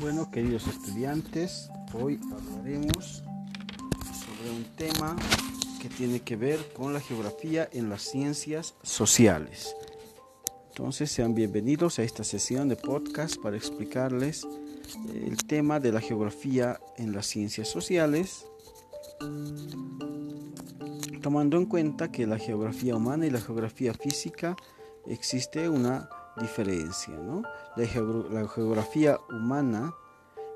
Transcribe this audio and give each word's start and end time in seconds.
Bueno, 0.00 0.30
queridos 0.30 0.66
estudiantes, 0.66 1.68
hoy 1.92 2.18
hablaremos 2.32 3.22
sobre 3.22 4.50
un 4.50 4.64
tema 4.74 5.14
que 5.82 5.90
tiene 5.90 6.20
que 6.20 6.36
ver 6.36 6.72
con 6.72 6.94
la 6.94 7.00
geografía 7.00 7.68
en 7.70 7.90
las 7.90 8.00
ciencias 8.00 8.74
sociales. 8.82 9.76
Entonces, 10.70 11.10
sean 11.10 11.34
bienvenidos 11.34 11.98
a 11.98 12.02
esta 12.02 12.24
sesión 12.24 12.70
de 12.70 12.76
podcast 12.76 13.36
para 13.42 13.58
explicarles 13.58 14.44
eh, 14.44 15.26
el 15.28 15.36
tema 15.36 15.80
de 15.80 15.92
la 15.92 16.00
geografía 16.00 16.80
en 16.96 17.12
las 17.12 17.26
ciencias 17.26 17.68
sociales, 17.68 18.46
tomando 21.20 21.58
en 21.58 21.66
cuenta 21.66 22.10
que 22.10 22.26
la 22.26 22.38
geografía 22.38 22.96
humana 22.96 23.26
y 23.26 23.30
la 23.30 23.40
geografía 23.42 23.92
física 23.92 24.56
existe 25.06 25.68
una 25.68 26.08
diferencia. 26.38 27.14
¿no? 27.16 27.42
La, 27.76 28.46
geografía 28.48 29.18
humana 29.30 29.94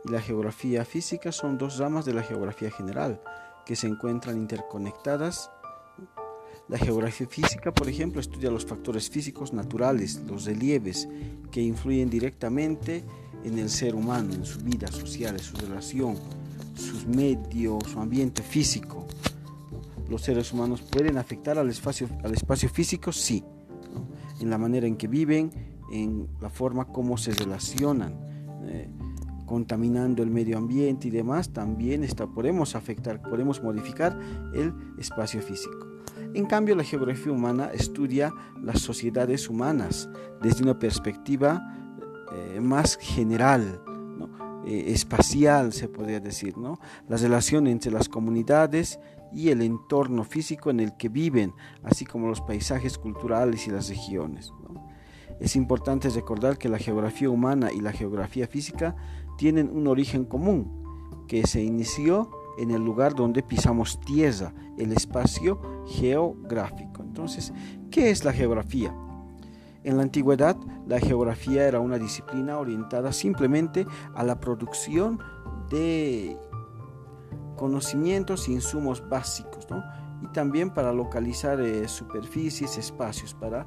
y 0.05 0.11
la 0.11 0.21
geografía 0.21 0.85
física 0.85 1.33
son 1.33 1.59
dos 1.59 1.79
ramas 1.79 2.05
de 2.05 2.15
la 2.15 2.23
geografía 2.23 2.71
general 2.71 3.21
que 3.65 3.77
se 3.77 3.87
encuentran 3.87 4.37
interconectadas. 4.37 5.51
La 6.69 6.79
geografía 6.79 7.27
física, 7.27 7.73
por 7.73 7.89
ejemplo, 7.89 8.21
estudia 8.21 8.51
los 8.51 8.65
factores 8.65 9.11
físicos 9.11 9.53
naturales, 9.53 10.21
los 10.27 10.45
relieves, 10.45 11.09
que 11.51 11.61
influyen 11.61 12.09
directamente 12.09 13.05
en 13.45 13.59
el 13.59 13.69
ser 13.69 13.95
humano, 13.95 14.33
en 14.33 14.47
su 14.47 14.61
vida 14.61 14.89
social, 14.89 15.35
en 15.37 15.43
su 15.43 15.57
relación, 15.57 16.17
sus 16.75 17.07
medios, 17.07 17.85
su 17.85 18.01
ambiente 18.01 18.43
físico. 18.43 19.07
Los 20.09 20.23
seres 20.23 20.53
humanos 20.53 20.83
pueden 20.83 21.19
afectar 21.19 21.59
al 21.59 21.69
espacio, 21.69 22.09
al 22.23 22.33
espacio 22.33 22.69
físico, 22.69 23.13
sí, 23.13 23.45
en 24.41 24.51
la 24.51 24.59
manera 24.59 24.87
en 24.87 24.97
que 24.97 25.09
viven, 25.09 25.51
en 25.93 26.29
la 26.41 26.51
forma 26.51 26.87
como 26.87 27.17
se 27.17 27.33
relacionan, 27.33 28.15
eh, 28.65 28.89
contaminando 29.47 30.23
el 30.23 30.31
medio 30.31 30.59
ambiente 30.59 31.09
y 31.09 31.11
demás, 31.11 31.53
también 31.53 32.03
está, 32.03 32.27
podemos 32.27 32.75
afectar, 32.75 33.21
podemos 33.23 33.63
modificar 33.63 34.19
el 34.55 34.73
espacio 34.99 35.43
físico. 35.43 35.87
En 36.33 36.47
cambio, 36.47 36.75
la 36.75 36.85
geografía 36.85 37.33
humana 37.33 37.71
estudia 37.73 38.33
las 38.63 38.81
sociedades 38.81 39.49
humanas 39.49 40.09
desde 40.43 40.63
una 40.63 40.79
perspectiva 40.79 41.63
eh, 42.33 42.61
más 42.61 42.97
general, 42.97 43.81
eh, 44.67 44.93
espacial, 44.93 45.75
se 45.75 45.89
podría 45.89 46.21
decir, 46.21 46.57
¿no? 46.57 46.81
la 47.07 47.19
relación 47.19 47.67
entre 47.67 47.93
las 47.93 48.09
comunidades 48.09 48.99
y 49.35 49.51
el 49.51 49.63
entorno 49.63 50.25
físico 50.25 50.71
en 50.71 50.81
el 50.81 50.97
que 50.97 51.09
viven, 51.09 51.53
así 51.83 52.05
como 52.05 52.29
los 52.29 52.41
paisajes 52.41 52.99
culturales 52.99 53.67
y 53.67 53.71
las 53.71 53.89
regiones. 53.89 54.53
Es 55.41 55.57
importante 55.57 56.09
recordar 56.11 56.59
que 56.59 56.69
la 56.69 56.79
geografía 56.79 57.29
humana 57.29 57.73
y 57.73 57.81
la 57.81 57.93
geografía 57.93 58.47
física 58.47 58.95
tienen 59.37 59.69
un 59.69 59.89
origen 59.89 60.25
común, 60.25 60.83
que 61.27 61.47
se 61.47 61.63
inició 61.63 62.31
en 62.59 62.71
el 62.71 62.85
lugar 62.85 63.15
donde 63.15 63.43
pisamos 63.43 64.01
tierra, 64.01 64.53
el 64.79 64.93
espacio 64.93 65.61
geográfico. 65.87 67.03
Entonces, 67.03 67.53
¿qué 67.91 68.11
es 68.11 68.25
la 68.25 68.33
geografía? 68.33 68.95
En 69.83 69.97
la 69.97 70.03
antigüedad, 70.03 70.57
la 70.87 70.99
geografía 70.99 71.67
era 71.67 71.81
una 71.81 71.99
disciplina 71.99 72.59
orientada 72.59 73.13
simplemente 73.13 73.87
a 74.15 74.23
la 74.23 74.41
producción 74.41 75.19
de 75.71 76.39
conocimientos 77.57 78.49
e 78.49 78.53
insumos 78.53 79.09
básicos, 79.09 79.67
y 80.23 80.29
también 80.29 80.71
para 80.71 80.93
localizar 80.93 81.61
eh, 81.61 81.87
superficies, 81.89 82.79
espacios, 82.79 83.35
para 83.35 83.67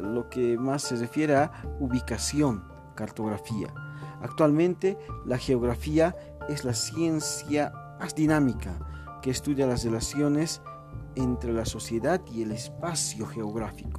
lo 0.00 0.28
que 0.28 0.58
más 0.58 0.82
se 0.82 0.96
refiere 0.96 1.36
a 1.36 1.50
ubicación, 1.80 2.64
cartografía. 2.94 3.72
Actualmente 4.20 4.98
la 5.24 5.38
geografía 5.38 6.16
es 6.48 6.64
la 6.64 6.74
ciencia 6.74 7.72
más 7.98 8.14
dinámica 8.14 8.78
que 9.22 9.30
estudia 9.30 9.66
las 9.66 9.84
relaciones 9.84 10.62
entre 11.14 11.52
la 11.52 11.64
sociedad 11.64 12.20
y 12.32 12.42
el 12.42 12.52
espacio 12.52 13.26
geográfico. 13.26 13.95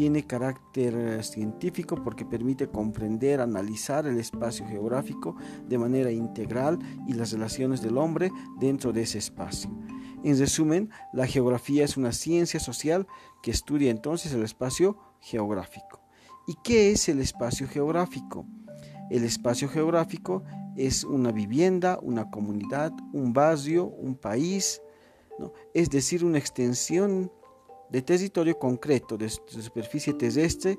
Tiene 0.00 0.26
carácter 0.26 0.94
eh, 0.94 1.22
científico 1.22 2.02
porque 2.02 2.24
permite 2.24 2.70
comprender, 2.70 3.38
analizar 3.38 4.06
el 4.06 4.16
espacio 4.16 4.66
geográfico 4.66 5.36
de 5.68 5.76
manera 5.76 6.10
integral 6.10 6.78
y 7.06 7.12
las 7.12 7.32
relaciones 7.32 7.82
del 7.82 7.98
hombre 7.98 8.30
dentro 8.58 8.94
de 8.94 9.02
ese 9.02 9.18
espacio. 9.18 9.68
En 10.24 10.38
resumen, 10.38 10.88
la 11.12 11.26
geografía 11.26 11.84
es 11.84 11.98
una 11.98 12.12
ciencia 12.12 12.60
social 12.60 13.06
que 13.42 13.50
estudia 13.50 13.90
entonces 13.90 14.32
el 14.32 14.42
espacio 14.42 14.96
geográfico. 15.20 16.00
¿Y 16.46 16.54
qué 16.64 16.92
es 16.92 17.10
el 17.10 17.20
espacio 17.20 17.68
geográfico? 17.68 18.46
El 19.10 19.22
espacio 19.22 19.68
geográfico 19.68 20.44
es 20.76 21.04
una 21.04 21.30
vivienda, 21.30 21.98
una 22.00 22.30
comunidad, 22.30 22.90
un 23.12 23.34
barrio, 23.34 23.84
un 23.84 24.14
país, 24.14 24.80
es 25.74 25.90
decir, 25.90 26.24
una 26.24 26.38
extensión 26.38 27.30
de 27.90 28.02
territorio 28.02 28.58
concreto, 28.58 29.16
de, 29.16 29.28
superficie 29.28 30.14
terrestre, 30.14 30.78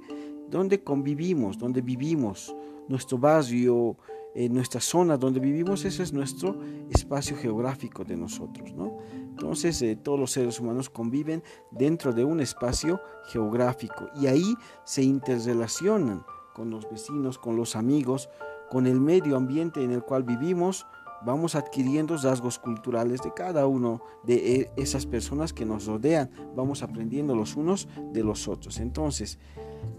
donde 0.49 0.83
convivimos, 0.83 1.57
donde 1.57 1.81
vivimos, 1.81 2.55
nuestro 2.87 3.17
barrio, 3.17 3.97
en 4.33 4.53
nuestra 4.53 4.79
zona 4.79 5.17
donde 5.17 5.39
vivimos, 5.39 5.83
ese 5.85 6.03
es 6.03 6.13
nuestro 6.13 6.57
espacio 6.89 7.35
geográfico 7.35 8.03
de 8.03 8.15
nosotros. 8.15 8.73
¿no? 8.73 8.97
Entonces 9.13 9.81
eh, 9.81 9.95
todos 9.95 10.19
los 10.19 10.31
seres 10.31 10.59
humanos 10.59 10.89
conviven 10.89 11.43
dentro 11.71 12.13
de 12.13 12.23
un 12.23 12.39
espacio 12.39 13.01
geográfico 13.25 14.09
y 14.15 14.27
ahí 14.27 14.55
se 14.85 15.03
interrelacionan 15.03 16.23
con 16.53 16.69
los 16.69 16.89
vecinos, 16.89 17.37
con 17.37 17.55
los 17.55 17.75
amigos, 17.75 18.29
con 18.69 18.87
el 18.87 18.99
medio 19.01 19.35
ambiente 19.35 19.83
en 19.83 19.91
el 19.91 20.03
cual 20.03 20.23
vivimos, 20.23 20.85
vamos 21.25 21.55
adquiriendo 21.55 22.17
rasgos 22.17 22.59
culturales 22.59 23.21
de 23.21 23.33
cada 23.33 23.67
uno 23.67 24.01
de 24.23 24.55
e, 24.55 24.71
esas 24.77 25.05
personas 25.05 25.53
que 25.53 25.65
nos 25.65 25.85
rodean, 25.85 26.29
vamos 26.55 26.83
aprendiendo 26.83 27.35
los 27.35 27.55
unos 27.55 27.87
de 28.13 28.23
los 28.23 28.47
otros. 28.47 28.79
Entonces, 28.79 29.39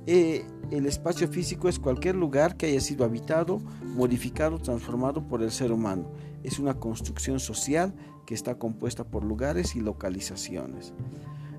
eh, 0.06 0.44
el 0.70 0.86
espacio 0.86 1.28
físico 1.28 1.68
es 1.68 1.78
cualquier 1.78 2.16
lugar 2.16 2.56
que 2.56 2.66
haya 2.66 2.80
sido 2.80 3.04
habitado, 3.04 3.58
modificado, 3.82 4.58
transformado 4.58 5.26
por 5.26 5.42
el 5.42 5.50
ser 5.50 5.72
humano. 5.72 6.10
Es 6.42 6.58
una 6.58 6.74
construcción 6.74 7.38
social 7.38 7.94
que 8.26 8.34
está 8.34 8.58
compuesta 8.58 9.04
por 9.04 9.24
lugares 9.24 9.76
y 9.76 9.80
localizaciones. 9.80 10.92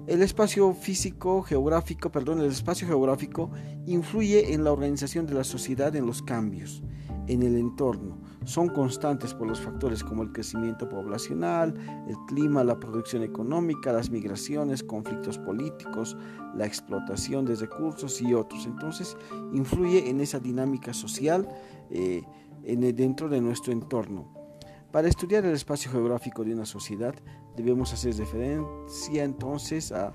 El 0.05 0.21
espacio 0.21 0.73
físico 0.73 1.43
geográfico, 1.43 2.11
perdón, 2.11 2.41
el 2.41 2.47
espacio 2.47 2.85
geográfico 2.85 3.49
influye 3.85 4.53
en 4.53 4.65
la 4.65 4.73
organización 4.73 5.25
de 5.25 5.33
la 5.33 5.45
sociedad 5.45 5.95
en 5.95 6.05
los 6.05 6.21
cambios 6.21 6.83
en 7.27 7.43
el 7.43 7.57
entorno. 7.57 8.17
Son 8.45 8.69
constantes 8.69 9.33
por 9.33 9.47
los 9.47 9.61
factores 9.61 10.03
como 10.03 10.23
el 10.23 10.31
crecimiento 10.31 10.89
poblacional, 10.89 11.73
el 12.07 12.17
clima, 12.27 12.63
la 12.63 12.79
producción 12.79 13.23
económica, 13.23 13.93
las 13.93 14.09
migraciones, 14.09 14.83
conflictos 14.83 15.37
políticos, 15.37 16.17
la 16.55 16.65
explotación 16.65 17.45
de 17.45 17.55
recursos 17.55 18.21
y 18.21 18.33
otros. 18.33 18.65
Entonces, 18.65 19.15
influye 19.53 20.09
en 20.09 20.21
esa 20.21 20.39
dinámica 20.39 20.93
social 20.93 21.47
eh, 21.89 22.23
dentro 22.63 23.29
de 23.29 23.41
nuestro 23.41 23.71
entorno. 23.71 24.43
Para 24.91 25.07
estudiar 25.07 25.43
el 25.43 25.53
espacio 25.53 25.91
geográfico 25.91 26.43
de 26.43 26.53
una 26.53 26.65
sociedad 26.65 27.15
debemos 27.55 27.91
hacer 27.93 28.15
referencia 28.15 29.23
entonces 29.23 29.91
a, 29.91 30.13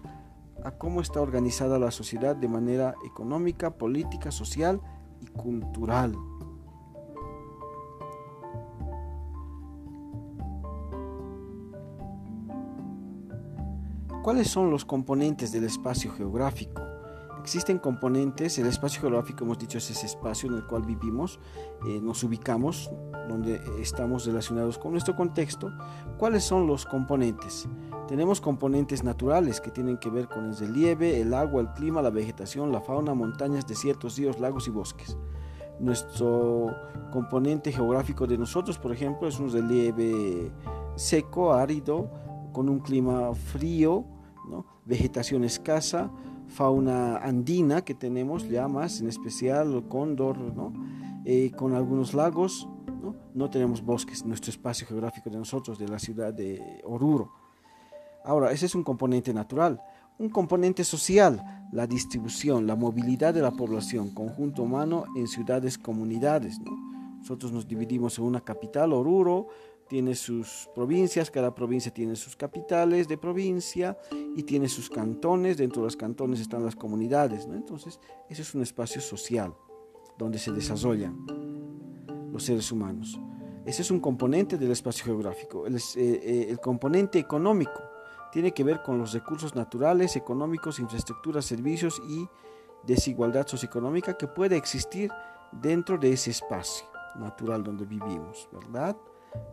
cómo 0.79 1.01
está 1.01 1.21
organizada 1.21 1.79
la 1.79 1.91
sociedad 1.91 2.37
de 2.37 2.49
manera 2.49 2.95
económica, 3.05 3.77
política, 3.77 4.31
social 4.31 4.81
y 5.21 5.27
cultural. 5.27 6.15
¿Cuáles 14.29 14.51
son 14.51 14.71
los 14.71 14.85
componentes 14.85 15.53
del 15.53 15.65
espacio 15.65 16.13
geográfico? 16.13 16.83
Existen 17.41 17.79
componentes, 17.79 18.59
el 18.59 18.67
espacio 18.67 19.01
geográfico 19.01 19.43
hemos 19.43 19.59
dicho 19.59 19.79
es 19.79 19.91
ese 19.91 20.05
espacio 20.05 20.51
en 20.51 20.57
el 20.57 20.67
cual 20.67 20.83
vivimos, 20.83 21.41
eh, 21.87 21.99
nos 22.03 22.23
ubicamos, 22.25 22.91
donde 23.27 23.59
estamos 23.81 24.27
relacionados 24.27 24.77
con 24.77 24.93
nuestro 24.93 25.17
contexto. 25.17 25.73
¿Cuáles 26.19 26.45
son 26.45 26.67
los 26.67 26.85
componentes? 26.85 27.67
Tenemos 28.07 28.43
componentes 28.43 29.03
naturales 29.03 29.63
que 29.63 29.71
tienen 29.71 29.97
que 29.97 30.11
ver 30.11 30.29
con 30.29 30.45
el 30.45 30.59
relieve, 30.59 31.23
el 31.23 31.33
agua, 31.33 31.63
el 31.63 31.73
clima, 31.73 32.03
la 32.03 32.11
vegetación, 32.11 32.71
la 32.71 32.83
fauna, 32.83 33.15
montañas, 33.15 33.67
desiertos, 33.67 34.19
ríos, 34.19 34.39
lagos 34.39 34.69
y 34.69 34.71
bosques. 34.71 35.17
Nuestro 35.81 36.67
componente 37.11 37.73
geográfico 37.73 38.27
de 38.27 38.37
nosotros, 38.37 38.77
por 38.77 38.93
ejemplo, 38.93 39.27
es 39.27 39.41
un 39.41 39.51
relieve 39.51 40.53
seco, 40.97 41.55
árido, 41.55 42.11
con 42.53 42.69
un 42.69 42.81
clima 42.81 43.33
frío, 43.33 44.05
vegetación 44.85 45.45
escasa, 45.45 46.11
fauna 46.49 47.19
andina 47.19 47.83
que 47.83 47.95
tenemos, 47.95 48.49
llamas, 48.49 49.01
en 49.01 49.09
especial 49.09 49.85
cóndor. 49.89 50.37
Eh, 51.25 51.51
con 51.51 51.75
algunos 51.75 52.15
lagos, 52.15 52.67
¿no? 53.03 53.15
no 53.35 53.51
tenemos 53.51 53.85
bosques, 53.85 54.25
nuestro 54.25 54.51
espacio 54.51 54.87
geográfico 54.87 55.29
de 55.29 55.37
nosotros, 55.37 55.79
de 55.79 55.87
la 55.87 55.99
ciudad 55.99 56.33
de 56.33 56.81
Oruro. 56.85 57.31
Ahora, 58.25 58.51
ese 58.51 58.65
es 58.65 58.75
un 58.75 58.83
componente 58.83 59.35
natural. 59.35 59.79
Un 60.19 60.31
componente 60.31 60.85
social, 60.85 61.69
la 61.71 61.87
distribución, 61.87 62.67
la 62.67 62.77
movilidad 62.77 63.35
de 63.35 63.43
la 63.43 63.51
población, 63.51 64.15
conjunto 64.15 64.63
humano 64.63 65.05
en 65.17 65.29
ciudades, 65.29 65.77
comunidades. 65.77 66.59
¿no? 66.61 66.73
Nosotros 67.19 67.53
nos 67.53 67.69
dividimos 67.69 68.19
en 68.19 68.25
una 68.25 68.41
capital, 68.41 68.93
Oruro, 68.93 69.49
tiene 69.89 70.15
sus 70.15 70.69
provincias, 70.75 71.31
cada 71.31 71.55
provincia 71.55 71.93
tiene 71.93 72.15
sus 72.15 72.37
capitales 72.37 73.09
de 73.09 73.17
provincia 73.17 73.99
y 74.37 74.43
tiene 74.43 74.69
sus 74.69 74.89
cantones, 74.91 75.57
dentro 75.57 75.83
de 75.83 75.87
los 75.87 75.97
cantones 75.97 76.41
están 76.41 76.65
las 76.65 76.77
comunidades, 76.77 77.47
entonces 77.47 77.99
ese 78.29 78.43
es 78.43 78.55
un 78.55 78.63
espacio 78.63 79.01
social 79.01 79.55
donde 80.17 80.39
se 80.39 80.53
desarrollan 80.53 81.17
los 82.33 82.43
seres 82.43 82.71
humanos. 82.71 83.19
Ese 83.65 83.83
es 83.83 83.91
un 83.91 84.01
componente 84.01 84.57
del 84.57 84.71
espacio 84.71 85.05
geográfico. 85.05 85.67
El, 85.67 85.77
eh, 85.77 85.81
eh, 85.97 86.47
el 86.49 86.59
componente 86.59 87.19
económico 87.19 87.83
tiene 88.33 88.53
que 88.53 88.65
ver 88.65 88.83
con 88.83 88.99
los 88.99 89.13
recursos 89.13 89.55
naturales, 89.55 90.17
económicos, 90.17 90.79
infraestructuras, 90.79 91.45
servicios 91.45 92.01
y 92.09 92.27
desigualdad 92.87 93.47
socioeconómica 93.47 94.17
que 94.17 94.27
puede 94.27 94.57
existir 94.57 95.11
dentro 95.53 95.99
de 95.99 96.13
ese 96.13 96.31
espacio 96.31 96.87
natural 97.17 97.63
donde 97.63 97.85
vivimos, 97.85 98.49
¿verdad? 98.53 98.97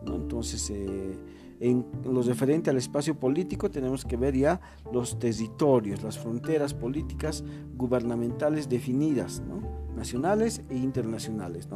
Entonces, 0.06 0.70
eh, 0.70 1.18
en 1.60 1.86
lo 2.04 2.22
referente 2.22 2.70
al 2.70 2.78
espacio 2.78 3.18
político 3.18 3.70
tenemos 3.70 4.04
que 4.04 4.18
ver 4.18 4.36
ya 4.36 4.60
los 4.92 5.18
territorios, 5.20 6.04
las 6.04 6.20
fronteras 6.20 6.74
políticas 6.74 7.44
gubernamentales 7.76 8.68
definidas, 8.68 9.42
nacionales 9.96 10.62
e 10.70 10.76
internacionales. 10.76 11.70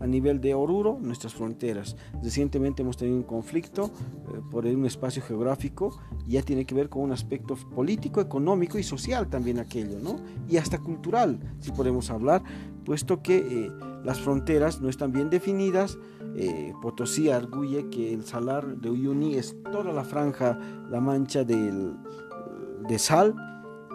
A 0.00 0.06
nivel 0.06 0.40
de 0.40 0.54
Oruro, 0.54 0.98
nuestras 1.00 1.34
fronteras. 1.34 1.96
Recientemente 2.22 2.82
hemos 2.82 2.96
tenido 2.96 3.16
un 3.16 3.24
conflicto 3.24 3.90
eh, 4.32 4.40
por 4.50 4.64
un 4.64 4.86
espacio 4.86 5.22
geográfico 5.22 5.98
y 6.26 6.32
ya 6.32 6.42
tiene 6.42 6.64
que 6.64 6.74
ver 6.74 6.88
con 6.88 7.02
un 7.02 7.12
aspecto 7.12 7.56
político, 7.74 8.20
económico 8.20 8.78
y 8.78 8.82
social 8.82 9.28
también 9.28 9.58
aquello, 9.58 9.98
¿no? 9.98 10.20
y 10.48 10.56
hasta 10.56 10.78
cultural, 10.78 11.38
si 11.58 11.72
podemos 11.72 12.10
hablar, 12.10 12.42
puesto 12.84 13.22
que 13.22 13.38
eh, 13.38 13.72
las 14.04 14.20
fronteras 14.20 14.80
no 14.80 14.88
están 14.88 15.12
bien 15.12 15.30
definidas. 15.30 15.98
Eh, 16.40 16.72
Potosí 16.80 17.30
arguye 17.30 17.90
que 17.90 18.14
el 18.14 18.24
salar 18.24 18.76
de 18.76 18.90
Uyuni 18.90 19.34
es 19.34 19.56
toda 19.72 19.92
la 19.92 20.04
franja, 20.04 20.56
la 20.88 21.00
mancha 21.00 21.42
del, 21.42 21.96
de 22.86 22.96
sal, 23.00 23.34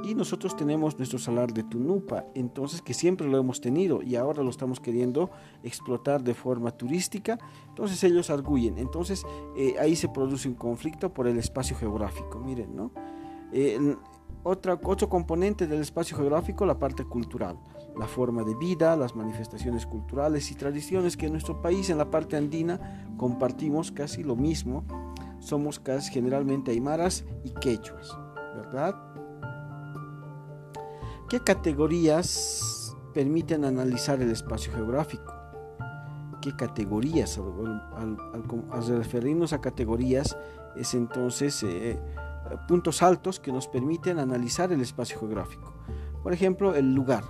y 0.03 0.13
nosotros 0.13 0.53
tenemos 0.57 0.97
nuestro 0.97 1.19
salar 1.19 1.53
de 1.53 1.63
Tunupa, 1.63 2.25
entonces 2.35 2.81
que 2.81 2.93
siempre 2.93 3.29
lo 3.29 3.37
hemos 3.37 3.61
tenido 3.61 4.01
y 4.01 4.17
ahora 4.17 4.43
lo 4.43 4.49
estamos 4.49 4.81
queriendo 4.81 5.31
explotar 5.63 6.21
de 6.21 6.33
forma 6.33 6.71
turística, 6.71 7.39
entonces 7.69 8.03
ellos 8.03 8.29
arguyen, 8.29 8.77
entonces 8.77 9.25
eh, 9.55 9.75
ahí 9.79 9.95
se 9.95 10.09
produce 10.09 10.49
un 10.49 10.55
conflicto 10.55 11.13
por 11.13 11.27
el 11.27 11.37
espacio 11.37 11.77
geográfico, 11.77 12.39
miren, 12.39 12.75
¿no? 12.75 12.91
Eh, 13.53 13.95
otra, 14.43 14.77
otro 14.83 15.07
componente 15.07 15.65
del 15.65 15.79
espacio 15.79 16.17
geográfico, 16.17 16.65
la 16.65 16.77
parte 16.77 17.05
cultural 17.05 17.57
la 17.97 18.07
forma 18.07 18.43
de 18.43 18.55
vida, 18.55 18.95
las 18.95 19.15
manifestaciones 19.15 19.85
culturales 19.85 20.51
y 20.51 20.55
tradiciones 20.55 21.17
que 21.17 21.27
en 21.27 21.33
nuestro 21.33 21.61
país, 21.61 21.89
en 21.89 21.97
la 21.97 22.09
parte 22.09 22.37
andina, 22.37 23.07
compartimos 23.17 23.91
casi 23.91 24.23
lo 24.23 24.35
mismo. 24.35 24.85
Somos 25.39 25.79
casi 25.79 26.11
generalmente 26.11 26.71
aymaras 26.71 27.25
y 27.43 27.51
quechuas, 27.51 28.17
¿verdad? 28.55 28.95
¿Qué 31.29 31.39
categorías 31.41 32.95
permiten 33.13 33.65
analizar 33.65 34.21
el 34.21 34.31
espacio 34.31 34.71
geográfico? 34.73 35.33
¿Qué 36.41 36.55
categorías? 36.55 37.39
Al, 37.95 38.17
referirnos 38.87 39.53
a 39.53 39.61
categorías, 39.61 40.37
es 40.75 40.93
entonces 40.93 41.63
eh, 41.63 41.99
puntos 42.67 43.01
altos 43.01 43.39
que 43.39 43.51
nos 43.51 43.67
permiten 43.67 44.19
analizar 44.19 44.71
el 44.71 44.81
espacio 44.81 45.19
geográfico. 45.19 45.73
Por 46.21 46.33
ejemplo, 46.33 46.75
el 46.75 46.93
lugar 46.93 47.23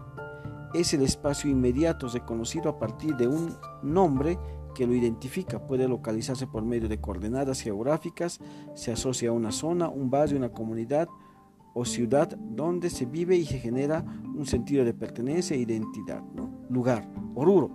es 0.73 0.93
el 0.93 1.01
espacio 1.01 1.49
inmediato 1.49 2.07
reconocido 2.07 2.69
a 2.69 2.79
partir 2.79 3.15
de 3.15 3.27
un 3.27 3.55
nombre 3.81 4.37
que 4.73 4.87
lo 4.87 4.93
identifica. 4.93 5.65
Puede 5.65 5.87
localizarse 5.87 6.47
por 6.47 6.63
medio 6.63 6.89
de 6.89 6.99
coordenadas 6.99 7.61
geográficas, 7.61 8.39
se 8.73 8.91
asocia 8.91 9.29
a 9.29 9.33
una 9.33 9.51
zona, 9.51 9.89
un 9.89 10.09
barrio, 10.09 10.37
una 10.37 10.49
comunidad 10.49 11.07
o 11.73 11.85
ciudad 11.85 12.29
donde 12.37 12.89
se 12.89 13.05
vive 13.05 13.35
y 13.35 13.45
se 13.45 13.59
genera 13.59 14.03
un 14.35 14.45
sentido 14.45 14.85
de 14.85 14.93
pertenencia 14.93 15.55
e 15.55 15.59
identidad. 15.59 16.23
Lugar, 16.69 17.07
Oruro, 17.35 17.71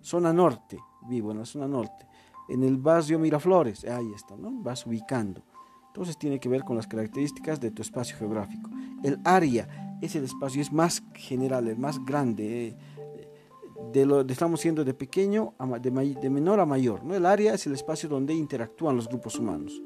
zona 0.00 0.32
norte, 0.32 0.78
vivo 1.08 1.32
en 1.32 1.38
la 1.38 1.44
zona 1.44 1.68
norte. 1.68 2.06
En 2.48 2.62
el 2.62 2.76
barrio 2.76 3.18
Miraflores, 3.18 3.84
ahí 3.84 4.12
está, 4.14 4.36
¿no? 4.36 4.52
vas 4.62 4.86
ubicando. 4.86 5.42
Entonces 5.88 6.18
tiene 6.18 6.38
que 6.38 6.48
ver 6.48 6.62
con 6.62 6.76
las 6.76 6.86
características 6.86 7.60
de 7.60 7.70
tu 7.70 7.82
espacio 7.82 8.16
geográfico. 8.18 8.70
El 9.02 9.18
área 9.24 9.85
es 10.00 10.16
el 10.16 10.24
espacio, 10.24 10.60
es 10.60 10.72
más 10.72 11.02
general, 11.14 11.68
es 11.68 11.78
más 11.78 12.04
grande. 12.04 12.68
Eh, 12.68 12.76
de 13.92 14.06
lo, 14.06 14.20
estamos 14.22 14.60
siendo 14.60 14.84
de 14.84 14.94
pequeño, 14.94 15.54
a, 15.58 15.66
de, 15.78 15.90
de, 15.90 16.30
menor 16.30 16.60
a 16.60 16.66
mayor. 16.66 17.04
¿no? 17.04 17.14
El 17.14 17.26
área 17.26 17.54
es 17.54 17.66
el 17.66 17.74
espacio 17.74 18.08
donde 18.08 18.34
interactúan 18.34 18.96
los 18.96 19.08
grupos 19.08 19.38
humanos 19.38 19.82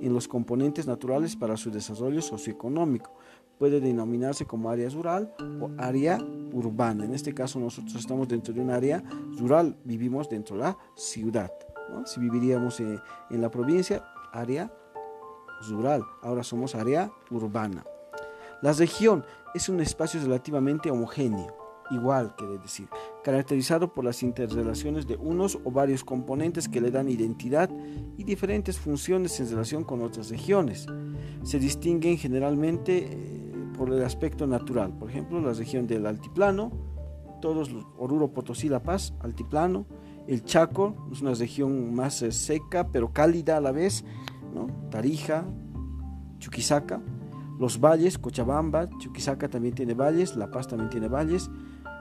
en 0.00 0.12
los 0.12 0.28
componentes 0.28 0.86
naturales 0.86 1.36
para 1.36 1.56
su 1.56 1.70
desarrollo 1.70 2.20
socioeconómico. 2.20 3.12
Puede 3.58 3.80
denominarse 3.80 4.44
como 4.44 4.68
área 4.68 4.88
rural 4.90 5.32
o 5.60 5.70
área 5.78 6.18
urbana. 6.52 7.04
En 7.04 7.14
este 7.14 7.32
caso 7.32 7.60
nosotros 7.60 7.94
estamos 7.94 8.28
dentro 8.28 8.52
de 8.52 8.60
un 8.60 8.70
área 8.70 9.02
rural, 9.38 9.76
vivimos 9.84 10.28
dentro 10.28 10.56
de 10.56 10.62
la 10.62 10.78
ciudad. 10.96 11.52
Si 12.06 12.18
viviríamos 12.20 12.80
en, 12.80 12.98
en 13.30 13.40
la 13.40 13.50
provincia, 13.50 14.04
área 14.32 14.72
rural, 15.68 16.02
ahora 16.22 16.42
somos 16.42 16.74
área 16.74 17.10
urbana. 17.30 17.84
La 18.64 18.72
región 18.72 19.26
es 19.52 19.68
un 19.68 19.78
espacio 19.80 20.18
relativamente 20.22 20.90
homogéneo, 20.90 21.54
igual 21.90 22.34
que 22.34 22.46
decir, 22.46 22.88
caracterizado 23.22 23.92
por 23.92 24.06
las 24.06 24.22
interrelaciones 24.22 25.06
de 25.06 25.16
unos 25.16 25.58
o 25.64 25.70
varios 25.70 26.02
componentes 26.02 26.66
que 26.66 26.80
le 26.80 26.90
dan 26.90 27.10
identidad 27.10 27.68
y 28.16 28.24
diferentes 28.24 28.78
funciones 28.78 29.38
en 29.38 29.50
relación 29.50 29.84
con 29.84 30.00
otras 30.00 30.30
regiones. 30.30 30.86
Se 31.42 31.58
distinguen 31.58 32.16
generalmente 32.16 33.10
eh, 33.10 33.52
por 33.76 33.92
el 33.92 34.02
aspecto 34.02 34.46
natural, 34.46 34.96
por 34.96 35.10
ejemplo, 35.10 35.42
la 35.42 35.52
región 35.52 35.86
del 35.86 36.06
altiplano, 36.06 36.72
todos 37.42 37.70
los 37.70 37.84
Oruro, 37.98 38.32
Potosí, 38.32 38.70
La 38.70 38.82
Paz, 38.82 39.12
altiplano, 39.20 39.84
el 40.26 40.42
Chaco 40.42 41.10
es 41.12 41.20
una 41.20 41.34
región 41.34 41.94
más 41.94 42.22
eh, 42.22 42.32
seca 42.32 42.88
pero 42.88 43.12
cálida 43.12 43.58
a 43.58 43.60
la 43.60 43.72
vez, 43.72 44.06
¿no? 44.54 44.68
Tarija, 44.88 45.44
Chuquisaca, 46.38 47.02
los 47.58 47.80
valles, 47.80 48.18
Cochabamba, 48.18 48.88
Chuquisaca 48.98 49.48
también 49.48 49.74
tiene 49.74 49.94
valles, 49.94 50.36
La 50.36 50.50
Paz 50.50 50.68
también 50.68 50.90
tiene 50.90 51.08
valles, 51.08 51.50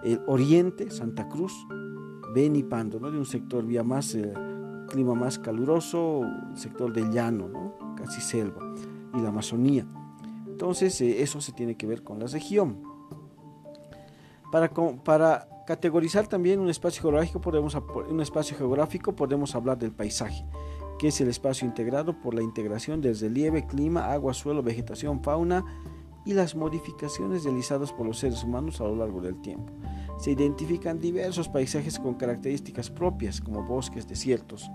el 0.03 0.21
oriente, 0.27 0.89
Santa 0.89 1.29
Cruz, 1.29 1.53
Beni 2.33 2.63
Pando, 2.63 2.99
¿no? 2.99 3.11
de 3.11 3.17
un 3.17 3.25
sector 3.25 3.65
vía 3.65 3.83
más, 3.83 4.15
eh, 4.15 4.33
clima 4.89 5.13
más 5.13 5.37
caluroso, 5.37 6.23
el 6.51 6.57
sector 6.57 6.91
del 6.91 7.11
llano, 7.11 7.47
¿no? 7.47 7.95
casi 7.95 8.21
selva, 8.21 8.61
y 9.13 9.21
la 9.21 9.29
Amazonía. 9.29 9.85
Entonces 10.47 10.99
eh, 11.01 11.21
eso 11.21 11.39
se 11.39 11.51
tiene 11.51 11.77
que 11.77 11.85
ver 11.85 12.03
con 12.03 12.19
la 12.19 12.25
región. 12.25 12.81
Para, 14.51 14.69
para 15.03 15.47
categorizar 15.65 16.27
también 16.27 16.59
un 16.59 16.69
espacio 16.69 17.01
geográfico 17.01 17.41
podemos, 17.41 17.77
un 18.09 18.21
espacio 18.21 18.57
geográfico 18.57 19.15
podemos 19.15 19.55
hablar 19.55 19.77
del 19.77 19.91
paisaje 19.91 20.45
que 21.03 21.09
es 21.09 21.19
el 21.19 21.27
espacio 21.27 21.67
integrado 21.67 22.17
por 22.21 22.33
la 22.33 22.41
integración 22.41 23.01
del 23.01 23.19
relieve, 23.19 23.67
clima, 23.67 24.13
agua, 24.13 24.33
suelo, 24.33 24.63
vegetación, 24.63 25.21
fauna 25.21 25.65
y 26.23 26.33
las 26.33 26.55
modificaciones 26.55 27.43
realizadas 27.43 27.91
por 27.91 28.05
los 28.05 28.19
seres 28.19 28.41
humanos 28.41 28.79
a 28.79 28.85
lo 28.85 28.95
largo 28.95 29.19
del 29.19 29.41
tiempo. 29.41 29.73
Se 30.17 30.31
identifican 30.31 31.01
diversos 31.01 31.49
paisajes 31.49 31.99
con 31.99 32.13
características 32.13 32.89
propias, 32.89 33.41
como 33.41 33.63
bosques, 33.63 34.07
desiertos, 34.07 34.71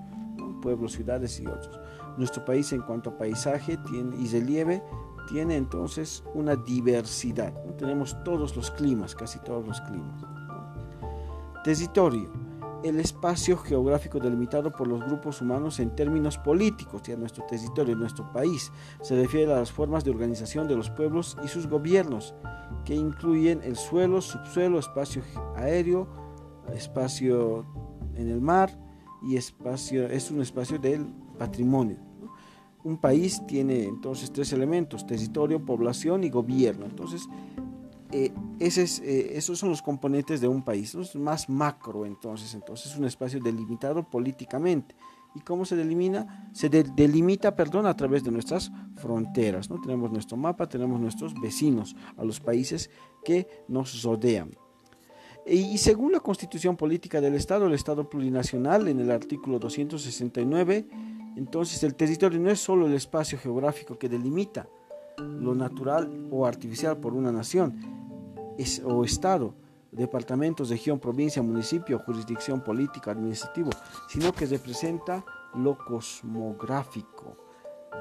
pueblos, 0.60 0.92
ciudades 0.92 1.40
y 1.40 1.46
otros. 1.46 1.80
Nuestro 2.18 2.44
país 2.44 2.74
en 2.74 2.82
cuanto 2.82 3.08
a 3.08 3.16
paisaje 3.16 3.78
y 4.18 4.26
relieve 4.26 4.82
tiene 5.30 5.56
entonces 5.56 6.22
una 6.34 6.56
diversidad. 6.56 7.54
Tenemos 7.78 8.22
todos 8.22 8.54
los 8.54 8.70
climas, 8.70 9.14
casi 9.14 9.38
todos 9.38 9.66
los 9.66 9.80
climas. 9.80 10.22
Territorio 11.64 12.47
el 12.84 13.00
espacio 13.00 13.56
geográfico 13.56 14.18
delimitado 14.18 14.72
por 14.72 14.86
los 14.86 15.04
grupos 15.04 15.40
humanos 15.40 15.80
en 15.80 15.94
términos 15.94 16.38
políticos, 16.38 17.02
ya 17.02 17.16
nuestro 17.16 17.44
territorio, 17.44 17.96
nuestro 17.96 18.32
país. 18.32 18.70
Se 19.02 19.16
refiere 19.16 19.52
a 19.52 19.56
las 19.56 19.72
formas 19.72 20.04
de 20.04 20.10
organización 20.10 20.68
de 20.68 20.76
los 20.76 20.90
pueblos 20.90 21.36
y 21.44 21.48
sus 21.48 21.66
gobiernos, 21.66 22.34
que 22.84 22.94
incluyen 22.94 23.60
el 23.62 23.76
suelo, 23.76 24.20
subsuelo, 24.20 24.78
espacio 24.78 25.22
aéreo, 25.56 26.08
espacio 26.74 27.66
en 28.14 28.28
el 28.28 28.40
mar 28.40 28.78
y 29.22 29.36
espacio, 29.36 30.06
es 30.06 30.30
un 30.30 30.40
espacio 30.40 30.78
del 30.78 31.06
patrimonio. 31.38 31.96
Un 32.84 32.96
país 32.98 33.42
tiene 33.46 33.84
entonces 33.84 34.32
tres 34.32 34.52
elementos, 34.52 35.06
territorio, 35.06 35.64
población 35.64 36.22
y 36.24 36.30
gobierno. 36.30 36.86
Entonces, 36.86 37.28
eh, 38.10 38.32
eh, 38.60 39.32
esos 39.34 39.58
son 39.58 39.68
los 39.68 39.82
componentes 39.82 40.40
de 40.40 40.48
un 40.48 40.62
país, 40.62 40.94
es 40.94 41.14
más 41.14 41.48
macro 41.48 42.06
entonces, 42.06 42.54
entonces 42.54 42.92
es 42.92 42.98
un 42.98 43.04
espacio 43.04 43.40
delimitado 43.40 44.08
políticamente. 44.08 44.94
¿Y 45.34 45.40
cómo 45.40 45.66
se 45.66 45.76
delimita? 45.76 46.48
Se 46.52 46.70
delimita, 46.70 47.54
perdón, 47.54 47.86
a 47.86 47.94
través 47.94 48.24
de 48.24 48.30
nuestras 48.30 48.72
fronteras. 48.96 49.68
¿no? 49.68 49.78
Tenemos 49.78 50.10
nuestro 50.10 50.38
mapa, 50.38 50.68
tenemos 50.68 50.98
nuestros 50.98 51.38
vecinos, 51.38 51.94
a 52.16 52.24
los 52.24 52.40
países 52.40 52.90
que 53.24 53.46
nos 53.68 54.02
rodean. 54.02 54.56
Y 55.46 55.78
según 55.78 56.12
la 56.12 56.20
Constitución 56.20 56.76
Política 56.76 57.20
del 57.20 57.34
Estado, 57.34 57.66
el 57.66 57.74
Estado 57.74 58.08
plurinacional, 58.08 58.88
en 58.88 59.00
el 59.00 59.10
artículo 59.10 59.58
269, 59.58 60.88
entonces 61.36 61.82
el 61.84 61.94
territorio 61.94 62.40
no 62.40 62.50
es 62.50 62.58
solo 62.58 62.86
el 62.86 62.94
espacio 62.94 63.38
geográfico 63.38 63.98
que 63.98 64.08
delimita 64.08 64.66
lo 65.18 65.54
natural 65.54 66.28
o 66.30 66.46
artificial 66.46 66.98
por 66.98 67.14
una 67.14 67.32
nación 67.32 67.74
o 68.84 69.04
Estado, 69.04 69.54
departamentos, 69.92 70.68
región, 70.68 70.98
provincia, 70.98 71.42
municipio, 71.42 71.98
jurisdicción 72.00 72.62
política, 72.62 73.12
administrativo, 73.12 73.70
sino 74.08 74.32
que 74.32 74.46
representa 74.46 75.24
lo 75.54 75.78
cosmográfico 75.78 77.36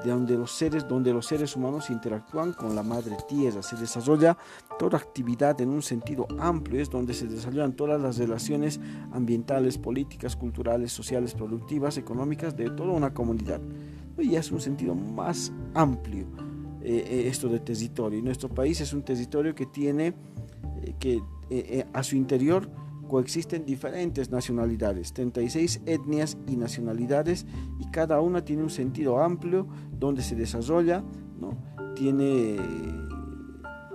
de 0.04 0.10
donde 0.10 0.36
los 0.36 0.52
seres, 0.52 0.86
donde 0.86 1.12
los 1.12 1.26
seres 1.26 1.56
humanos 1.56 1.90
interactúan 1.90 2.52
con 2.52 2.76
la 2.76 2.82
madre 2.82 3.16
tierra, 3.26 3.62
se 3.62 3.76
desarrolla 3.76 4.36
toda 4.78 4.98
actividad 4.98 5.60
en 5.60 5.70
un 5.70 5.82
sentido 5.82 6.26
amplio, 6.38 6.80
es 6.80 6.90
donde 6.90 7.14
se 7.14 7.26
desarrollan 7.26 7.72
todas 7.72 8.00
las 8.00 8.16
relaciones 8.18 8.78
ambientales, 9.12 9.76
políticas, 9.76 10.36
culturales, 10.36 10.92
sociales, 10.92 11.34
productivas, 11.34 11.96
económicas 11.96 12.56
de 12.56 12.70
toda 12.70 12.92
una 12.92 13.12
comunidad. 13.12 13.60
Y 14.18 14.36
es 14.36 14.52
un 14.52 14.60
sentido 14.60 14.94
más 14.94 15.52
amplio 15.74 16.26
eh, 16.82 17.04
eh, 17.06 17.28
esto 17.28 17.48
de 17.48 17.60
territorio. 17.60 18.18
Y 18.18 18.22
nuestro 18.22 18.48
país 18.48 18.80
es 18.80 18.92
un 18.92 19.02
territorio 19.02 19.54
que 19.54 19.66
tiene 19.66 20.14
eh, 20.82 20.94
que 20.98 21.20
a 21.92 22.02
su 22.02 22.16
interior 22.16 22.70
coexisten 23.08 23.64
diferentes 23.64 24.30
nacionalidades, 24.30 25.12
36 25.14 25.80
etnias 25.86 26.36
y 26.46 26.56
nacionalidades, 26.56 27.46
y 27.80 27.90
cada 27.90 28.20
una 28.20 28.44
tiene 28.44 28.62
un 28.62 28.70
sentido 28.70 29.22
amplio 29.22 29.66
donde 29.98 30.22
se 30.22 30.36
desarrolla, 30.36 31.02
¿no? 31.40 31.56
tiene 31.96 32.56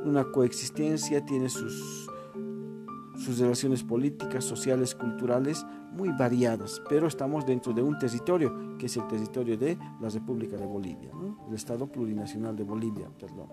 una 0.03 0.25
coexistencia, 0.25 1.23
tiene 1.23 1.47
sus, 1.49 2.02
sus 3.23 3.39
relaciones 3.39 3.83
políticas, 3.83 4.43
sociales, 4.43 4.93
culturales 4.93 5.65
muy 5.93 6.09
variadas, 6.09 6.81
pero 6.89 7.07
estamos 7.07 7.45
dentro 7.45 7.73
de 7.73 7.81
un 7.81 7.97
territorio 7.97 8.77
que 8.77 8.87
es 8.87 8.97
el 8.97 9.07
territorio 9.07 9.57
de 9.57 9.77
la 10.01 10.09
República 10.09 10.57
de 10.57 10.65
Bolivia, 10.65 11.11
el 11.47 11.55
Estado 11.55 11.87
Plurinacional 11.87 12.55
de 12.55 12.63
Bolivia, 12.63 13.09
perdón. 13.19 13.47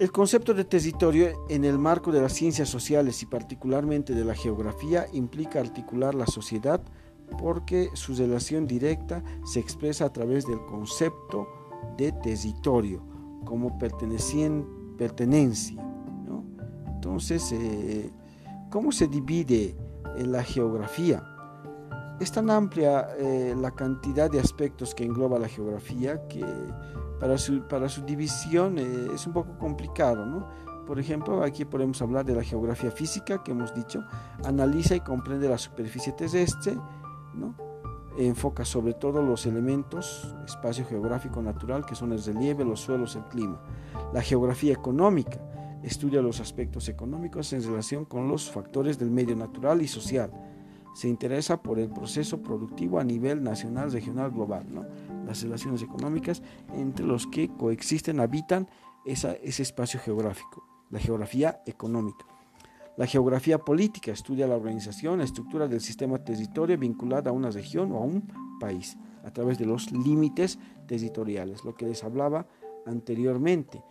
El 0.00 0.10
concepto 0.10 0.52
de 0.52 0.64
territorio 0.64 1.44
en 1.48 1.64
el 1.64 1.78
marco 1.78 2.10
de 2.10 2.20
las 2.20 2.32
ciencias 2.32 2.68
sociales 2.68 3.22
y 3.22 3.26
particularmente 3.26 4.14
de 4.14 4.24
la 4.24 4.34
geografía 4.34 5.06
implica 5.12 5.60
articular 5.60 6.14
la 6.14 6.26
sociedad 6.26 6.82
porque 7.38 7.90
su 7.94 8.14
relación 8.14 8.66
directa 8.66 9.22
se 9.44 9.60
expresa 9.60 10.06
a 10.06 10.12
través 10.12 10.46
del 10.46 10.64
concepto 10.64 11.46
de 11.96 12.10
territorio 12.12 13.02
como 13.44 13.78
pertenencia. 13.78 15.91
Entonces, 17.04 17.50
eh, 17.50 18.12
¿cómo 18.70 18.92
se 18.92 19.08
divide 19.08 19.76
en 20.16 20.30
la 20.30 20.44
geografía? 20.44 21.20
Es 22.20 22.30
tan 22.30 22.48
amplia 22.48 23.08
eh, 23.18 23.56
la 23.60 23.72
cantidad 23.72 24.30
de 24.30 24.38
aspectos 24.38 24.94
que 24.94 25.04
engloba 25.04 25.36
la 25.40 25.48
geografía 25.48 26.28
que 26.28 26.46
para 27.18 27.38
su, 27.38 27.66
para 27.66 27.88
su 27.88 28.02
división 28.02 28.78
eh, 28.78 29.08
es 29.12 29.26
un 29.26 29.32
poco 29.32 29.58
complicado, 29.58 30.24
¿no? 30.24 30.46
Por 30.86 31.00
ejemplo, 31.00 31.42
aquí 31.42 31.64
podemos 31.64 32.00
hablar 32.00 32.24
de 32.24 32.36
la 32.36 32.44
geografía 32.44 32.92
física 32.92 33.42
que 33.42 33.50
hemos 33.50 33.74
dicho, 33.74 34.04
analiza 34.44 34.94
y 34.94 35.00
comprende 35.00 35.48
la 35.48 35.58
superficie 35.58 36.12
terrestre, 36.12 36.78
¿no? 37.34 37.56
enfoca 38.16 38.64
sobre 38.64 38.92
todo 38.92 39.22
los 39.22 39.46
elementos, 39.46 40.36
espacio 40.44 40.84
geográfico 40.86 41.42
natural, 41.42 41.84
que 41.84 41.96
son 41.96 42.12
el 42.12 42.22
relieve, 42.22 42.62
los 42.62 42.80
suelos, 42.80 43.16
el 43.16 43.24
clima. 43.24 43.58
La 44.12 44.20
geografía 44.20 44.74
económica 44.74 45.40
estudia 45.82 46.22
los 46.22 46.40
aspectos 46.40 46.88
económicos 46.88 47.52
en 47.52 47.62
relación 47.62 48.04
con 48.04 48.28
los 48.28 48.50
factores 48.50 48.98
del 48.98 49.10
medio 49.10 49.36
natural 49.36 49.82
y 49.82 49.88
social. 49.88 50.30
Se 50.94 51.08
interesa 51.08 51.62
por 51.62 51.78
el 51.78 51.88
proceso 51.88 52.42
productivo 52.42 52.98
a 52.98 53.04
nivel 53.04 53.42
nacional, 53.42 53.90
regional, 53.90 54.30
global. 54.30 54.66
¿no? 54.68 54.84
las 55.26 55.42
relaciones 55.42 55.82
económicas 55.82 56.42
entre 56.74 57.06
los 57.06 57.26
que 57.26 57.48
coexisten, 57.48 58.20
habitan 58.20 58.68
ese 59.04 59.62
espacio 59.62 60.00
geográfico, 60.00 60.64
la 60.90 60.98
geografía 60.98 61.62
económica. 61.66 62.26
La 62.96 63.06
geografía 63.06 63.58
política 63.58 64.12
estudia 64.12 64.46
la 64.46 64.56
organización, 64.56 65.18
la 65.18 65.24
estructura 65.24 65.66
del 65.66 65.80
sistema 65.80 66.18
territorio 66.18 66.76
vinculada 66.76 67.30
a 67.30 67.32
una 67.32 67.50
región 67.50 67.90
o 67.92 67.96
a 67.96 68.00
un 68.00 68.28
país 68.60 68.98
a 69.24 69.30
través 69.30 69.58
de 69.58 69.64
los 69.64 69.90
límites 69.90 70.58
territoriales, 70.86 71.64
lo 71.64 71.74
que 71.74 71.86
les 71.86 72.04
hablaba 72.04 72.46
anteriormente. 72.84 73.82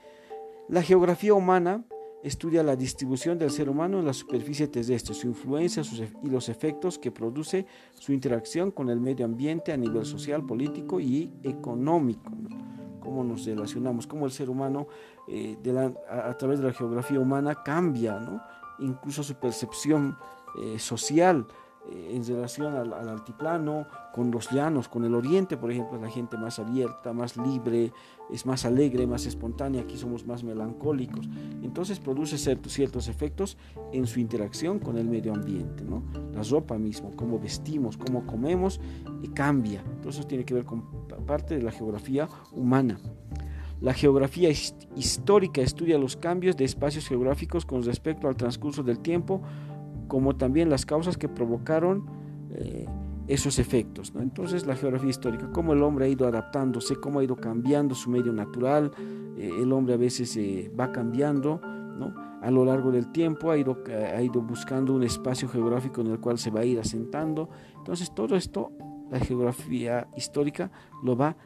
La 0.72 0.82
geografía 0.82 1.34
humana 1.34 1.84
estudia 2.24 2.64
la 2.64 2.78
distribución 2.78 3.38
del 3.38 3.52
ser 3.52 3.70
humano 3.70 4.00
en 4.00 4.06
la 4.06 4.14
superficie 4.14 4.70
terrestre, 4.70 5.14
su 5.14 5.28
influencia 5.28 5.84
y 6.24 6.30
los 6.30 6.48
efectos 6.48 6.98
que 6.98 7.12
produce 7.12 7.66
su 7.94 8.14
interacción 8.14 8.72
con 8.72 8.90
el 8.90 9.02
medio 9.02 9.26
ambiente 9.26 9.74
a 9.74 9.78
nivel 9.78 10.06
social, 10.06 10.46
político 10.46 11.02
y 11.02 11.30
económico. 11.44 12.32
Cómo 13.02 13.22
nos 13.22 13.44
relacionamos, 13.44 14.08
cómo 14.08 14.26
el 14.26 14.32
ser 14.32 14.50
humano 14.50 14.88
eh, 15.28 15.58
a, 16.10 16.38
través 16.38 16.62
de 16.62 16.68
la 16.68 16.74
geografía 16.74 17.20
humana 17.20 17.54
cambia, 17.66 18.42
incluso 18.80 19.24
su 19.24 19.36
percepción 19.36 20.16
eh, 20.64 20.80
social 20.80 21.48
en 21.90 22.26
relación 22.26 22.76
al, 22.76 23.10
altiplano, 23.10 23.88
con 24.14 24.32
los 24.32 24.50
llanos, 24.52 24.88
con 24.88 25.04
el 25.04 25.16
oriente, 25.16 25.58
por 25.58 25.72
ejemplo, 25.72 26.00
la 26.00 26.10
gente 26.10 26.38
más 26.38 26.60
abierta, 26.60 27.14
más 27.14 27.38
libre, 27.38 27.92
es 28.30 28.46
más 28.46 28.66
alegre, 28.66 29.08
más 29.08 29.26
espontánea, 29.26 29.82
aquí 29.82 29.98
somos 29.98 30.26
más 30.26 30.44
melancólicos. 30.44 31.28
Entonces 31.64 32.00
produce 32.00 32.38
ciertos, 32.38 32.74
ciertos 32.74 33.08
efectos 33.08 33.58
en 33.92 34.08
su 34.08 34.20
interacción 34.20 34.80
con 34.80 34.98
el 34.98 35.08
medio 35.08 35.34
ambiente, 35.34 35.84
¿no? 35.84 36.04
La 36.34 36.44
ropa 36.44 36.78
mismo, 36.78 37.12
cómo 37.16 37.40
vestimos, 37.40 37.98
cómo 37.98 38.26
comemos, 38.26 38.80
y 39.22 39.30
cambia. 39.30 39.84
Entonces 39.96 40.28
tiene 40.28 40.46
que 40.46 40.54
ver 40.54 40.66
con 40.66 40.84
parte 41.26 41.56
de 41.56 41.64
la 41.64 41.72
geografía 41.72 42.30
humana. 42.52 43.00
La 43.82 43.96
geografía 43.96 44.52
histórica 44.96 45.62
estudia 45.62 45.98
los 45.98 46.16
cambios 46.16 46.56
de 46.56 46.66
espacios 46.66 47.08
geográficos 47.08 47.66
con 47.66 47.84
respecto 47.84 48.28
al 48.28 48.36
transcurso 48.36 48.84
del 48.84 49.00
tiempo, 49.00 49.42
como 50.12 50.36
también 50.36 50.70
las 50.70 50.86
causas 50.86 51.16
que 51.16 51.30
provocaron 51.30 52.04
eh, 52.50 52.86
esos 53.28 53.60
efectos. 53.60 54.12
Entonces 54.20 54.68
la 54.68 54.76
geografía 54.76 55.10
histórica, 55.10 55.50
cómo 55.54 55.72
el 55.72 55.82
hombre 55.84 56.04
ha 56.04 56.08
ido 56.10 56.28
adaptándose, 56.28 56.98
cómo 56.98 57.20
ha 57.20 57.24
ido 57.24 57.38
cambiando 57.38 57.96
su 57.96 58.10
medio 58.10 58.34
natural, 58.34 58.92
eh, 59.38 59.50
el 59.62 59.72
hombre 59.72 59.94
a 59.94 59.98
veces 59.98 60.36
eh, 60.36 60.70
va 60.78 60.92
cambiando 60.92 61.62
¿no? 61.98 62.14
a 62.42 62.52
lo 62.52 62.66
largo 62.66 62.92
del 62.92 63.14
tiempo, 63.14 63.52
ha 63.52 63.58
ido, 63.58 63.82
ha 64.14 64.22
ido 64.22 64.42
buscando 64.42 64.94
un 64.94 65.04
espacio 65.04 65.48
geográfico 65.48 66.02
en 66.02 66.08
el 66.08 66.20
cual 66.20 66.38
se 66.38 66.52
va 66.52 66.60
a 66.60 66.66
ir 66.66 66.78
asentando. 66.78 67.50
Entonces 67.78 68.14
todo 68.14 68.36
esto 68.36 68.74
la 69.10 69.20
geografía 69.22 70.10
histórica 70.18 70.70
lo 71.04 71.16
va 71.16 71.30
a 71.30 71.38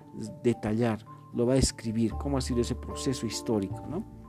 detallar, 0.43 1.05
lo 1.36 1.45
va 1.45 1.53
a 1.53 1.57
escribir, 1.57 2.13
cómo 2.13 2.39
ha 2.39 2.41
sido 2.41 2.62
ese 2.62 2.74
proceso 2.74 3.27
histórico. 3.27 3.86
¿no? 3.88 4.25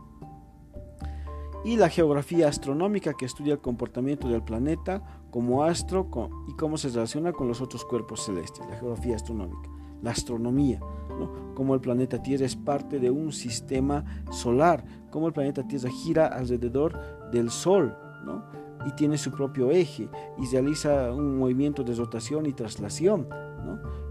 Y 1.67 1.77
la 1.77 1.89
geografía 1.89 2.47
astronómica 2.47 3.15
que 3.15 3.25
estudia 3.25 3.55
el 3.55 3.61
comportamiento 3.61 4.29
del 4.29 4.41
planeta 4.41 5.03
como 5.33 5.65
astro 5.65 6.09
y 6.47 6.53
cómo 6.53 6.79
se 6.79 6.91
relaciona 6.91 7.33
con 7.33 7.49
los 7.49 7.61
otros 7.61 7.85
cuerpos 7.85 8.25
celestes, 8.25 8.65
la 8.71 8.77
geografía 8.77 9.17
astronómica, 9.17 9.69
la 10.01 10.13
astronomía, 10.13 10.79
¿no? 11.19 11.55
cómo 11.57 11.75
el 11.75 11.81
planeta 11.81 12.23
Tierra 12.23 12.47
es 12.47 12.55
parte 12.55 13.01
de 13.01 13.11
un 13.11 13.33
sistema 13.33 14.05
solar, 14.31 14.85
cómo 15.11 15.27
el 15.27 15.33
planeta 15.33 15.67
Tierra 15.67 15.91
gira 15.91 16.29
alrededor 16.29 17.01
del 17.33 17.51
Sol, 17.51 17.97
¿no? 18.25 18.45
y 18.87 18.93
tiene 18.93 19.19
su 19.19 19.33
propio 19.33 19.73
eje 19.73 20.09
y 20.39 20.47
realiza 20.47 21.13
un 21.13 21.37
movimiento 21.37 21.83
de 21.83 21.97
rotación 21.97 22.47
y 22.47 22.53
traslación 22.53 23.27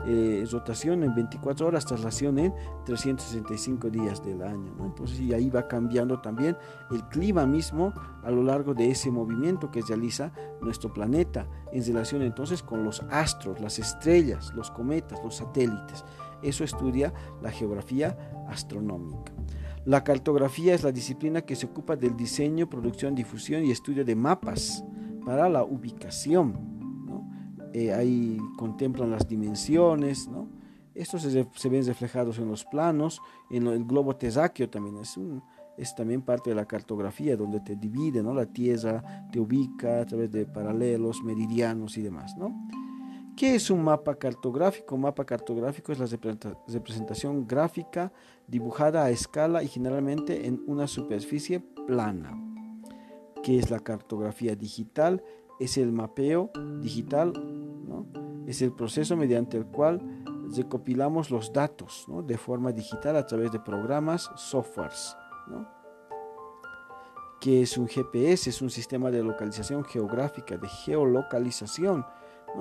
eh, 0.08 0.46
rotación 0.52 1.04
en 1.04 1.16
24 1.16 1.68
horas, 1.68 1.86
traslación 1.86 2.38
en 2.38 2.54
365 2.86 3.90
días 3.90 4.24
del 4.24 4.44
año. 4.44 4.74
Entonces, 4.84 5.20
y 5.20 5.34
ahí 5.34 5.50
va 5.50 5.68
cambiando 5.68 6.22
también 6.22 6.56
el 6.92 7.04
clima 7.10 7.46
mismo 7.46 7.94
a 8.24 8.30
lo 8.30 8.44
largo 8.44 8.74
de 8.74 8.92
ese 8.92 9.10
movimiento 9.10 9.72
que 9.72 9.82
realiza 9.82 10.32
nuestro 10.62 10.94
planeta 10.94 11.48
en 11.72 11.84
relación 11.84 12.22
entonces 12.22 12.62
con 12.62 12.84
los 12.84 13.02
astros, 13.10 13.60
las 13.60 13.80
estrellas, 13.80 14.54
los 14.56 14.70
cometas, 14.70 15.20
los 15.24 15.36
satélites. 15.38 16.06
Eso 16.44 16.64
estudia 16.64 17.14
la 17.42 17.52
geografía 17.52 18.18
astronómica. 18.48 19.34
La 19.86 20.04
cartografía 20.04 20.74
es 20.74 20.84
la 20.84 20.92
disciplina 20.92 21.42
que 21.42 21.56
se 21.56 21.66
ocupa 21.66 21.96
del 21.96 22.16
diseño, 22.16 22.70
producción, 22.70 23.16
difusión 23.16 23.64
y 23.64 23.72
estudio 23.72 24.06
de 24.06 24.16
mapas 24.16 24.84
para 25.26 25.50
la 25.50 25.64
ubicación 25.64 26.75
eh, 27.76 27.92
ahí 27.94 28.38
contemplan 28.56 29.12
las 29.12 29.28
dimensiones, 29.28 30.30
¿no? 30.30 30.48
Estos 30.94 31.24
se, 31.24 31.70
ven 31.70 31.86
reflejados 31.86 32.40
en 32.40 32.48
los 32.48 32.64
planos, 32.64 33.22
en 33.52 33.68
el 33.68 33.84
globo 33.84 34.16
terráqueo 34.16 34.70
también 34.70 34.96
es, 35.00 35.20
es 35.76 35.94
también 35.94 36.22
parte 36.22 36.52
de 36.52 36.56
la 36.56 36.66
cartografía 36.66 37.36
donde 37.36 37.60
te 37.60 37.76
divide, 37.76 38.24
¿no? 38.24 38.34
La 38.34 38.46
Tierra 38.46 39.28
te 39.30 39.42
ubica 39.42 40.00
a 40.00 40.06
través 40.06 40.32
de 40.32 40.46
paralelos, 40.46 41.22
meridianos 41.22 41.98
y 41.98 42.02
demás, 42.02 42.38
¿no? 42.38 42.56
¿Qué 43.36 43.56
es 43.56 43.70
un 43.70 43.84
mapa 43.84 44.16
cartográfico? 44.16 44.96
Un 44.96 45.02
mapa 45.02 45.26
cartográfico 45.26 45.92
es 45.92 46.00
la 46.00 46.08
representación 46.68 47.46
gráfica 47.46 48.14
dibujada 48.48 49.04
a 49.04 49.10
escala 49.10 49.64
y 49.64 49.68
generalmente 49.68 50.48
en 50.48 50.64
una 50.66 50.88
superficie 50.88 51.60
plana 51.60 52.42
¿Qué 53.44 53.60
es 53.60 53.70
la 53.70 53.80
cartografía 53.80 54.56
digital? 54.56 55.22
Es 55.60 55.78
el 55.78 55.92
mapeo 55.92 56.52
digital, 56.82 57.34
¿no? 57.88 58.06
es 58.48 58.62
el 58.62 58.74
proceso 58.74 59.16
mediante 59.16 59.58
el 59.58 59.66
cual 59.66 60.02
recopilamos 60.56 61.32
los 61.32 61.52
datos 61.52 62.06
de 62.26 62.38
forma 62.38 62.72
digital 62.72 63.16
a 63.16 63.26
través 63.26 63.52
de 63.52 63.60
programas, 63.60 64.30
softwares. 64.36 65.16
¿no? 65.48 65.68
¿Qué 67.40 67.62
es 67.62 67.78
un 67.78 67.88
GPS? 67.88 68.50
Es 68.50 68.62
un 68.62 68.70
sistema 68.70 69.12
de 69.12 69.22
localización 69.22 69.84
geográfica, 69.84 70.58
de 70.58 70.68
geolocalización. 70.68 72.06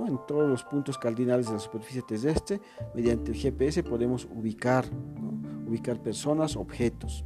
En 0.07 0.19
todos 0.27 0.49
los 0.49 0.65
puntos 0.65 0.99
cardinales 0.99 1.47
de 1.47 1.53
la 1.53 1.59
superficie 1.59 2.03
terrestre, 2.03 2.61
mediante 2.95 3.31
el 3.31 3.37
GPS 3.39 3.83
podemos 3.85 4.29
ubicar, 4.31 4.85
ubicar 5.67 6.03
personas, 6.03 6.57
objetos. 6.57 7.25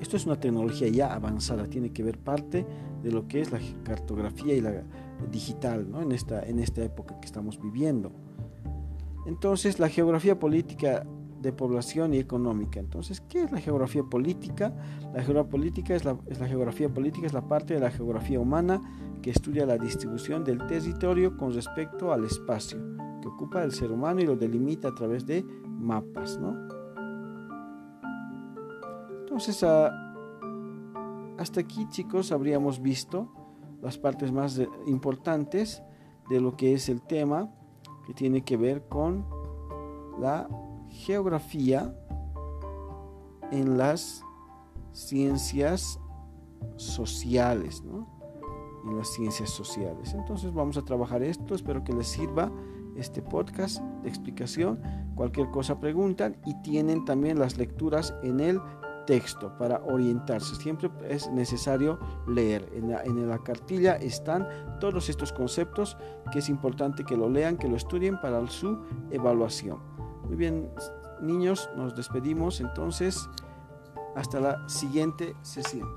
Esto 0.00 0.16
es 0.16 0.26
una 0.26 0.38
tecnología 0.38 0.88
ya 0.88 1.14
avanzada, 1.14 1.66
tiene 1.66 1.92
que 1.92 2.02
ver 2.02 2.18
parte 2.18 2.66
de 3.02 3.12
lo 3.12 3.28
que 3.28 3.40
es 3.40 3.52
la 3.52 3.60
cartografía 3.84 4.54
y 4.54 4.60
la 4.60 4.82
digital 5.30 5.86
en, 6.00 6.12
esta, 6.12 6.42
en 6.42 6.58
esta 6.58 6.82
época 6.82 7.20
que 7.20 7.26
estamos 7.26 7.60
viviendo. 7.60 8.12
Entonces, 9.26 9.78
la 9.78 9.88
geografía 9.88 10.38
política 10.38 11.06
de 11.40 11.52
población 11.52 12.14
y 12.14 12.18
económica. 12.18 12.80
Entonces, 12.80 13.22
¿qué 13.22 13.42
es 13.42 13.52
la 13.52 13.60
geografía 13.60 14.02
política? 14.02 14.74
La 15.14 15.22
geografía 15.22 15.50
política 15.50 15.94
es 15.94 16.04
la, 16.04 16.18
es 16.26 16.38
la, 16.38 16.46
geografía 16.46 16.88
política 16.88 17.26
es 17.26 17.32
la 17.32 17.46
parte 17.46 17.74
de 17.74 17.80
la 17.80 17.90
geografía 17.90 18.38
humana 18.38 18.80
que 19.22 19.30
estudia 19.30 19.64
la 19.66 19.78
distribución 19.78 20.44
del 20.44 20.66
territorio 20.66 21.36
con 21.36 21.52
respecto 21.54 22.12
al 22.12 22.24
espacio 22.24 22.78
que 23.20 23.28
ocupa 23.28 23.62
el 23.62 23.72
ser 23.72 23.90
humano 23.90 24.20
y 24.20 24.26
lo 24.26 24.36
delimita 24.36 24.88
a 24.88 24.94
través 24.94 25.26
de 25.26 25.44
mapas, 25.78 26.38
¿no? 26.38 26.79
Entonces, 29.30 29.62
hasta 29.62 31.60
aquí, 31.60 31.88
chicos, 31.88 32.32
habríamos 32.32 32.82
visto 32.82 33.28
las 33.80 33.96
partes 33.96 34.32
más 34.32 34.60
importantes 34.86 35.84
de 36.28 36.40
lo 36.40 36.56
que 36.56 36.74
es 36.74 36.88
el 36.88 37.00
tema 37.00 37.48
que 38.08 38.12
tiene 38.12 38.42
que 38.42 38.56
ver 38.56 38.88
con 38.88 39.24
la 40.18 40.48
geografía 40.88 41.94
en 43.52 43.78
las 43.78 44.24
ciencias 44.90 46.00
sociales, 46.74 47.84
¿no? 47.84 48.08
En 48.84 48.96
las 48.96 49.12
ciencias 49.12 49.50
sociales. 49.50 50.12
Entonces 50.12 50.52
vamos 50.52 50.76
a 50.76 50.82
trabajar 50.82 51.22
esto, 51.22 51.54
espero 51.54 51.84
que 51.84 51.92
les 51.92 52.08
sirva 52.08 52.50
este 52.96 53.22
podcast 53.22 53.80
de 54.02 54.08
explicación. 54.08 54.80
Cualquier 55.14 55.50
cosa 55.52 55.78
preguntan 55.78 56.36
y 56.44 56.60
tienen 56.62 57.04
también 57.04 57.38
las 57.38 57.58
lecturas 57.58 58.12
en 58.24 58.40
el 58.40 58.60
texto 59.06 59.56
para 59.58 59.82
orientarse. 59.84 60.54
Siempre 60.56 60.90
es 61.08 61.28
necesario 61.30 61.98
leer. 62.26 62.68
En 62.74 62.90
la, 62.90 63.02
en 63.02 63.28
la, 63.28 63.38
cartilla 63.38 63.96
están 63.96 64.46
todos 64.80 65.08
estos 65.08 65.32
conceptos 65.32 65.96
que 66.32 66.40
es 66.40 66.48
importante 66.48 67.04
que 67.04 67.16
lo 67.16 67.28
lean, 67.28 67.56
que 67.56 67.68
lo 67.68 67.76
estudien 67.76 68.20
para 68.20 68.46
su 68.48 68.78
evaluación. 69.10 69.78
Muy 70.24 70.36
bien, 70.36 70.70
niños, 71.20 71.68
nos 71.76 71.96
despedimos 71.96 72.60
entonces. 72.60 73.28
Hasta 74.16 74.40
la 74.40 74.68
siguiente 74.68 75.36
sesión. 75.42 75.88